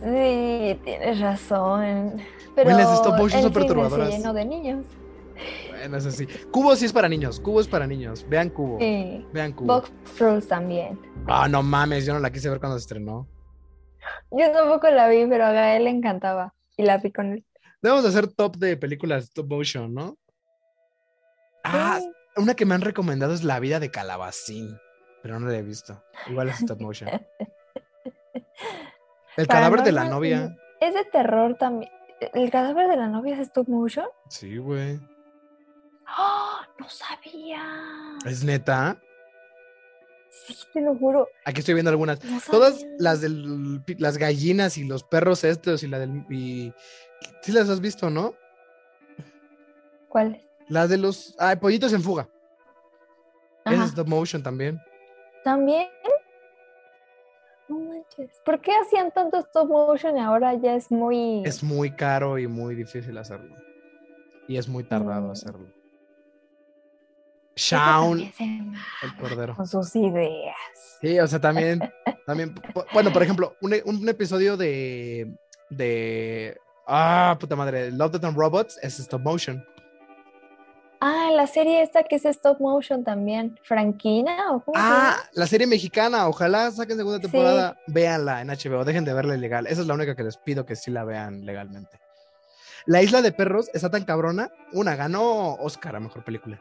Sí, 0.00 0.78
tienes 0.84 1.18
razón. 1.20 2.20
Pero 2.54 2.70
las 2.70 2.94
stop 2.94 3.14
motion 3.18 3.30
son 3.30 3.40
cine 3.40 3.42
se 3.42 3.50
perturbadoras. 3.50 4.10
llenó 4.10 4.32
de 4.32 4.44
niños. 4.44 4.86
Bueno, 5.70 5.96
eso 5.96 6.12
sí. 6.12 6.28
Cubo 6.52 6.76
sí 6.76 6.84
es 6.84 6.92
para 6.92 7.08
niños, 7.08 7.40
Cubo 7.40 7.60
es 7.60 7.66
para 7.66 7.84
niños. 7.88 8.24
Vean 8.28 8.48
Cubo, 8.48 8.78
Sí. 8.78 9.26
vean 9.32 9.52
Cubo. 9.52 9.66
Box 9.74 9.92
Trolls 10.16 10.46
también. 10.46 11.00
Ah, 11.26 11.48
no 11.48 11.64
mames, 11.64 12.06
yo 12.06 12.14
no 12.14 12.20
la 12.20 12.30
quise 12.30 12.48
ver 12.48 12.60
cuando 12.60 12.78
se 12.78 12.82
estrenó. 12.82 13.26
Yo 14.30 14.50
tampoco 14.52 14.88
la 14.90 15.08
vi, 15.08 15.26
pero 15.26 15.44
a 15.46 15.52
Gael 15.52 15.84
le 15.84 15.90
encantaba. 15.90 16.54
Y 16.76 16.82
la 16.82 16.98
vi 16.98 17.12
con 17.12 17.32
él. 17.32 17.44
Debemos 17.82 18.02
de 18.02 18.08
hacer 18.10 18.32
top 18.32 18.56
de 18.56 18.76
películas 18.76 19.24
stop 19.24 19.48
motion, 19.48 19.92
¿no? 19.94 20.16
Ah, 21.62 21.98
Sí. 22.00 22.10
una 22.36 22.54
que 22.54 22.64
me 22.66 22.74
han 22.74 22.80
recomendado 22.80 23.32
es 23.34 23.44
La 23.44 23.60
vida 23.60 23.78
de 23.80 23.90
Calabacín, 23.90 24.76
pero 25.22 25.38
no 25.38 25.48
la 25.48 25.58
he 25.58 25.62
visto. 25.62 26.02
Igual 26.28 26.48
es 26.48 26.60
stop 26.60 26.80
motion. 26.80 27.10
El 29.36 29.48
cadáver 29.48 29.82
de 29.82 29.92
la 29.92 30.04
novia. 30.04 30.56
Es 30.80 30.94
de 30.94 31.04
terror 31.06 31.56
también. 31.56 31.90
¿El 32.32 32.50
cadáver 32.50 32.88
de 32.88 32.96
la 32.96 33.08
novia 33.08 33.34
es 33.34 33.40
stop 33.40 33.68
motion? 33.68 34.06
Sí, 34.28 34.56
güey. 34.58 35.00
¡Ah! 36.06 36.66
No 36.78 36.88
sabía. 36.88 37.62
¿Es 38.24 38.44
neta? 38.44 38.96
Sí, 40.46 40.54
te 40.72 40.80
lo 40.80 40.94
juro. 40.96 41.28
Aquí 41.44 41.60
estoy 41.60 41.74
viendo 41.74 41.90
algunas. 41.90 42.22
No 42.24 42.38
Todas 42.50 42.84
las 42.98 43.20
de 43.20 43.28
las 43.98 44.18
gallinas 44.18 44.76
y 44.78 44.84
los 44.84 45.02
perros 45.04 45.44
estos 45.44 45.82
y 45.82 45.86
la 45.88 45.98
del 45.98 46.24
y 46.30 46.72
sí 47.42 47.52
las 47.52 47.68
has 47.68 47.80
visto, 47.80 48.10
¿no? 48.10 48.34
¿Cuál? 50.08 50.40
Las 50.68 50.88
de 50.90 50.98
los 50.98 51.34
ah, 51.38 51.56
pollitos 51.56 51.92
en 51.92 52.02
fuga. 52.02 52.28
Es 53.64 53.72
Ajá. 53.74 53.84
stop 53.86 54.08
motion 54.08 54.42
también. 54.42 54.78
¿También? 55.42 55.88
No 57.68 57.78
manches. 57.78 58.18
manches. 58.18 58.40
¿Por 58.44 58.60
qué 58.60 58.72
hacían 58.76 59.10
tanto 59.12 59.38
stop 59.38 59.68
motion 59.68 60.16
y 60.18 60.20
ahora 60.20 60.54
ya 60.54 60.74
es 60.74 60.90
muy... 60.90 61.42
Es 61.46 61.62
muy 61.62 61.90
caro 61.90 62.38
y 62.38 62.46
muy 62.46 62.74
difícil 62.74 63.16
hacerlo. 63.16 63.54
Y 64.46 64.58
es 64.58 64.68
muy 64.68 64.84
tardado 64.84 65.28
Mm. 65.28 65.30
hacerlo. 65.30 65.66
Shaun, 67.56 68.20
el 69.02 69.16
cordero. 69.18 69.54
Con 69.54 69.66
sus 69.66 69.94
ideas. 69.96 70.56
Sí, 71.00 71.18
o 71.20 71.26
sea, 71.26 71.40
también, 71.40 71.80
también, 72.26 72.54
bueno, 72.92 73.12
por 73.12 73.22
ejemplo, 73.22 73.56
un, 73.60 73.74
un 73.84 74.08
episodio 74.08 74.56
de, 74.56 75.32
de, 75.70 76.56
ah, 76.86 77.36
puta 77.38 77.54
madre, 77.56 77.90
Love, 77.92 78.12
Death 78.12 78.24
and 78.24 78.36
Robots 78.36 78.78
es 78.82 78.98
stop 78.98 79.22
motion. 79.22 79.64
Ah, 81.00 81.30
la 81.34 81.46
serie 81.46 81.82
esta 81.82 82.02
que 82.04 82.16
es 82.16 82.24
stop 82.24 82.58
motion 82.60 83.04
también. 83.04 83.58
¿Franquina 83.62 84.52
o 84.52 84.60
cómo 84.64 84.72
Ah, 84.78 85.16
la 85.34 85.46
serie 85.46 85.66
mexicana, 85.66 86.26
ojalá 86.28 86.70
saquen 86.70 86.96
segunda 86.96 87.18
Sí. 87.18 87.22
temporada, 87.30 87.76
véanla 87.88 88.40
en 88.40 88.48
HBO, 88.48 88.84
dejen 88.84 89.04
de 89.04 89.12
verla 89.12 89.34
ilegal, 89.36 89.66
esa 89.66 89.82
es 89.82 89.86
la 89.86 89.94
única 89.94 90.16
que 90.16 90.22
les 90.22 90.38
pido 90.38 90.64
que 90.64 90.76
sí 90.76 90.90
la 90.90 91.04
vean 91.04 91.44
legalmente. 91.44 92.00
La 92.86 93.02
Isla 93.02 93.20
de 93.20 93.32
Perros 93.32 93.70
está 93.74 93.90
tan 93.90 94.04
cabrona, 94.04 94.50
una 94.72 94.96
ganó 94.96 95.54
Oscar 95.56 95.96
a 95.96 96.00
Mejor 96.00 96.24
Película. 96.24 96.58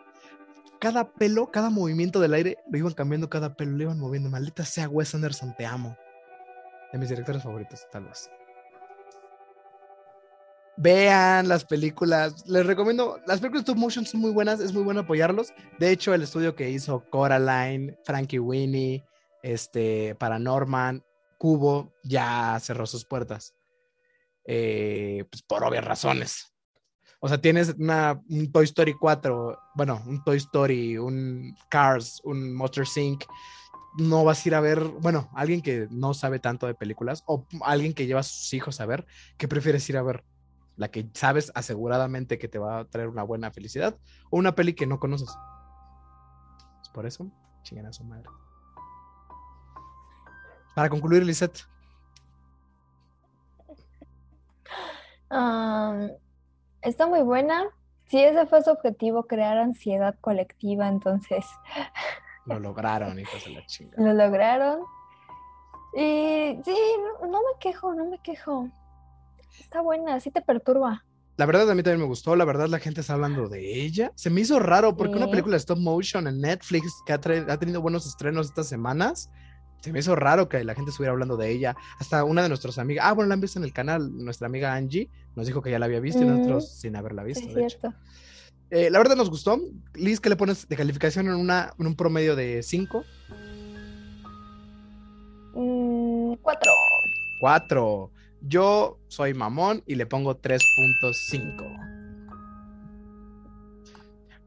Cada 0.84 1.13
pelo, 1.13 1.50
cada 1.50 1.70
movimiento 1.70 2.20
del 2.20 2.34
aire, 2.34 2.58
lo 2.70 2.78
iban 2.78 2.94
cambiando 2.94 3.30
cada 3.30 3.56
pelo, 3.56 3.72
lo 3.72 3.84
iban 3.84 3.98
moviendo, 3.98 4.30
maldita 4.30 4.66
sea 4.66 4.90
Wes 4.90 5.16
Anderson, 5.16 5.56
te 5.56 5.66
amo. 5.66 5.98
De 6.92 7.00
mis 7.00 7.08
directores 7.08 7.42
favoritos, 7.42 7.88
tal 7.90 8.04
vez. 8.04 8.30
Vean 10.75 11.48
las 11.48 11.63
películas. 11.63 12.46
Les 12.50 12.66
recomiendo. 12.66 13.22
Las 13.25 13.40
películas 13.40 13.62
stop 13.62 13.78
motion 13.78 14.06
son 14.06 14.20
muy 14.20 14.32
buenas. 14.32 14.60
Es 14.60 14.74
muy 14.74 14.84
bueno 14.84 15.00
apoyarlos. 15.00 15.54
De 15.80 15.90
hecho, 15.90 16.13
el 16.13 16.24
estudio 16.24 16.54
que 16.54 16.70
hizo 16.70 17.10
Coraline, 17.10 17.98
Frankie 18.04 18.40
Winnie, 18.40 19.06
este, 19.42 20.16
Paranorman, 20.16 21.02
Cubo, 21.38 21.94
ya 22.04 22.60
cerró 22.60 22.86
sus 22.88 23.06
puertas. 23.06 23.56
Eh, 24.44 25.24
pues 25.32 25.44
por 25.44 25.63
obvias 25.63 25.86
razones. 25.86 26.52
O 27.25 27.30
sea, 27.30 27.39
tienes 27.39 27.74
una, 27.80 28.22
un 28.30 28.51
Toy 28.51 28.65
Story 28.65 28.96
4, 28.96 29.58
bueno, 29.75 30.03
un 30.08 30.22
Toy 30.25 30.36
Story, 30.36 30.98
un 30.98 31.56
Cars, 31.70 32.20
un 32.25 32.53
Monster 32.53 32.86
Inc. 32.98 33.24
No 33.98 34.25
vas 34.25 34.46
a 34.46 34.50
ir 34.50 34.56
a 34.56 34.60
ver, 34.60 34.84
bueno, 34.84 35.30
alguien 35.34 35.62
que 35.62 35.88
no 35.89 36.13
sabe 36.13 36.39
tanto 36.39 36.68
de 36.68 36.75
películas 36.75 37.24
o 37.25 37.48
alguien 37.62 37.94
que 37.94 38.08
lleva 38.08 38.20
a 38.20 38.24
sus 38.24 38.53
hijos 38.53 38.82
a 38.82 38.86
ver, 38.86 39.06
¿qué 39.38 39.48
prefieres 39.48 39.89
ir 39.89 39.96
a 39.96 40.03
ver? 40.03 40.25
La 40.75 40.92
que 40.92 41.08
sabes 41.13 41.50
aseguradamente 41.56 42.38
que 42.38 42.50
te 42.50 42.60
va 42.60 42.80
a 42.80 42.86
traer 42.89 43.08
una 43.08 43.24
buena 43.24 43.51
felicidad 43.51 43.98
o 44.30 44.38
una 44.38 44.53
peli 44.53 44.74
que 44.74 44.86
no 44.86 45.00
conoces. 45.00 45.30
Pues 46.80 46.89
por 46.89 47.06
eso, 47.06 47.32
chingan 47.62 47.86
a 47.86 47.94
su 47.94 48.03
madre. 48.03 48.27
Para 50.75 50.89
concluir, 50.89 51.25
Lisette, 51.25 51.62
Am, 55.30 56.12
está 56.84 57.08
muy 57.08 57.22
buena. 57.22 57.66
Si 58.08 58.22
ese 58.22 58.46
fue 58.46 58.62
su 58.62 58.72
objetivo, 58.72 59.24
crear 59.24 59.58
ansiedad 59.58 60.16
colectiva, 60.22 60.88
entonces 60.88 61.46
lo 62.46 62.60
lograron, 62.60 63.20
hijos 63.20 63.44
de 63.46 63.52
la 63.52 63.66
chingada. 63.66 64.04
lo 64.04 64.13
lograron. 64.13 64.82
Y 65.96 66.60
sí, 66.63 66.78
no, 67.22 67.28
no 67.28 67.40
me 67.40 67.60
quejo, 67.60 67.94
no 67.94 68.06
me 68.06 68.20
quejo. 68.20 68.70
Está 69.60 69.82
buena, 69.82 70.20
sí 70.20 70.32
te 70.32 70.42
perturba. 70.42 71.06
La 71.36 71.48
verdad 71.48 71.70
a 71.70 71.74
mí 71.74 71.82
también 71.82 72.02
me 72.02 72.08
gustó, 72.08 72.36
la 72.36 72.46
verdad 72.46 72.68
la 72.68 72.78
gente 72.80 73.02
está 73.02 73.13
hablando 73.13 73.50
de 73.50 73.82
ella. 73.82 74.12
Se 74.16 74.30
me 74.30 74.42
hizo 74.42 74.60
raro 74.60 74.96
porque 74.96 75.16
una 75.16 75.30
película 75.30 75.54
de 75.54 75.60
stop 75.60 75.80
motion 75.80 76.28
en 76.28 76.40
Netflix 76.42 77.02
que 77.08 77.13
ha 77.13 77.20
tenido 77.20 77.82
buenos 77.82 78.06
estrenos 78.06 78.48
estas 78.48 78.68
semanas, 78.68 79.32
se 79.84 79.92
me 79.92 80.00
hizo 80.00 80.16
raro 80.16 80.48
que 80.48 80.64
la 80.64 80.75
gente 80.75 80.92
estuviera 80.92 81.12
hablando 81.12 81.36
de 81.36 81.51
ella. 81.51 81.75
Hasta 82.00 82.24
una 82.24 82.42
de 82.42 82.48
nuestras 82.48 82.77
amigas, 82.79 83.05
ah, 83.05 83.12
bueno, 83.12 83.27
la 83.27 83.34
han 83.34 83.42
visto 83.42 83.60
en 83.60 83.66
el 83.66 83.74
canal, 83.74 84.16
nuestra 84.24 84.48
amiga 84.48 84.74
Angie 84.74 85.10
nos 85.36 85.46
dijo 85.46 85.62
que 85.62 85.72
ya 85.72 85.77
la 85.79 85.86
había 85.88 86.00
visto 86.00 86.22
y 86.24 86.25
Mm. 86.25 86.29
nosotros 86.29 86.70
sin 86.72 86.96
haberla 86.96 87.24
visto, 87.24 87.48
es 87.50 87.53
de 87.53 87.66
hecho. 87.66 87.79
cierto. 87.81 87.98
Eh, 88.70 88.90
la 88.90 88.98
verdad 89.00 89.16
nos 89.18 89.29
gustó. 89.29 89.60
Liz, 89.94 90.20
¿qué 90.20 90.29
le 90.29 90.36
pones 90.38 90.68
de 90.70 90.75
calificación 90.77 91.27
en, 91.27 91.34
una, 91.36 91.74
en 91.77 91.86
un 91.86 91.96
promedio 91.96 92.36
de 92.36 92.64
5? 92.64 93.03
Mm, 95.55 96.34
cuatro. 96.42 96.72
4. 97.42 98.12
Yo 98.42 99.00
soy 99.10 99.34
mamón 99.34 99.84
y 99.86 99.96
le 99.96 100.05
pongo 100.05 100.36
3.5. 100.38 102.02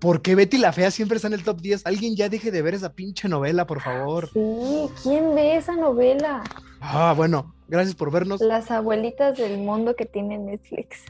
¿Por 0.07 0.23
qué 0.23 0.37
Betty 0.37 0.57
la 0.59 0.73
Fea 0.73 0.93
siempre 0.93 1.17
está 1.17 1.27
en 1.27 1.35
el 1.35 1.43
top 1.43 1.61
10? 1.61 1.85
Alguien 1.85 2.15
ya 2.15 2.29
deje 2.29 2.53
de 2.53 2.63
ver 2.63 2.75
esa 2.75 2.93
pinche 2.93 3.29
novela, 3.29 3.67
por 3.67 3.81
favor. 3.81 4.31
Sí, 4.33 4.89
¿quién 5.03 5.35
ve 5.35 5.57
esa 5.57 5.75
novela? 5.75 6.45
Ah, 6.81 7.13
bueno, 7.17 7.57
gracias 7.67 7.97
por 7.97 8.13
vernos. 8.13 8.41
Las 8.41 8.71
abuelitas 8.71 9.37
del 9.37 9.59
mundo 9.59 9.97
que 9.97 10.07
tiene 10.07 10.39
Netflix. 10.39 11.01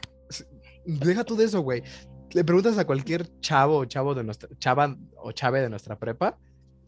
Deja 0.83 1.23
tú 1.23 1.35
de 1.35 1.45
eso, 1.45 1.61
güey. 1.61 1.83
Le 2.31 2.43
preguntas 2.43 2.75
a 2.79 2.87
cualquier 2.87 3.29
chavo 3.39 3.77
o 3.77 3.85
chavo 3.85 4.15
de 4.15 4.23
nuestra, 4.23 4.49
chava 4.57 4.97
o 5.17 5.31
chave 5.31 5.61
de 5.61 5.69
nuestra 5.69 5.95
prepa. 5.99 6.35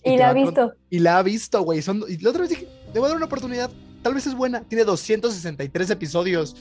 Y 0.04 0.17
la 0.17 0.30
ha 0.30 0.34
con- 0.34 0.43
visto. 0.43 0.74
Y 0.89 0.98
la 0.98 1.19
ha 1.19 1.22
visto, 1.22 1.62
güey. 1.62 1.84
Son, 1.84 2.04
y 2.10 2.17
la 2.24 2.32
otra 2.32 2.41
vez 2.41 2.50
dije, 2.50 2.67
le 2.91 3.00
voy 3.00 3.06
a 3.06 3.10
dar 3.10 3.17
una 3.17 3.28
oportunidad. 3.28 3.69
Tal 4.02 4.15
vez 4.15 4.26
es 4.26 4.34
buena. 4.34 4.62
Tiene 4.62 4.84
263 4.84 5.91
episodios. 5.91 6.56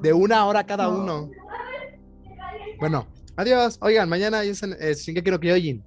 De 0.00 0.14
una 0.14 0.46
hora 0.46 0.64
cada 0.64 0.84
No. 0.84 0.98
uno. 0.98 1.30
Bueno, 2.78 3.06
adiós. 3.40 3.78
Oigan, 3.80 4.08
mañana 4.08 4.42
es 4.44 4.62
en, 4.62 4.76
eh, 4.78 4.94
quiero 5.22 5.40
que 5.40 5.52
oyen. 5.52 5.82